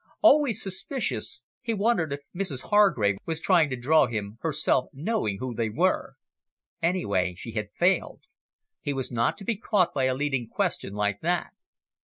[0.23, 5.53] Always suspicious, he wondered if Mrs Hargrave was trying to draw him, herself knowing who
[5.53, 6.15] they were.
[6.81, 8.23] Anyway, she had failed.
[8.81, 11.51] He was not to be caught by a leading question like that.